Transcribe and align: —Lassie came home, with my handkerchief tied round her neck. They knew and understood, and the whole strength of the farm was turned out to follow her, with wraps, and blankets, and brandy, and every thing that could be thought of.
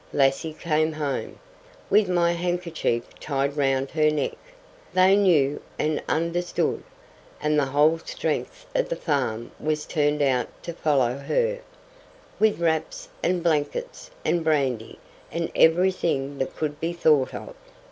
—Lassie 0.11 0.53
came 0.53 0.93
home, 0.93 1.37
with 1.91 2.09
my 2.09 2.31
handkerchief 2.31 3.03
tied 3.19 3.55
round 3.55 3.91
her 3.91 4.09
neck. 4.09 4.31
They 4.95 5.15
knew 5.15 5.61
and 5.77 6.01
understood, 6.09 6.81
and 7.39 7.59
the 7.59 7.67
whole 7.67 7.99
strength 7.99 8.65
of 8.73 8.89
the 8.89 8.95
farm 8.95 9.51
was 9.59 9.85
turned 9.85 10.23
out 10.23 10.47
to 10.63 10.73
follow 10.73 11.17
her, 11.19 11.59
with 12.39 12.59
wraps, 12.59 13.09
and 13.21 13.43
blankets, 13.43 14.09
and 14.25 14.43
brandy, 14.43 14.97
and 15.31 15.51
every 15.55 15.91
thing 15.91 16.39
that 16.39 16.55
could 16.55 16.79
be 16.79 16.93
thought 16.93 17.35
of. 17.35 17.53